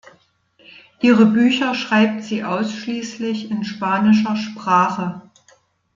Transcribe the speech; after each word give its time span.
Ihre 0.99 1.27
Bücher 1.27 1.75
schreibt 1.75 2.23
sie 2.23 2.43
ausschließlich 2.43 3.51
in 3.51 3.63
spanischer 3.63 4.35
Sprache. 4.35 5.21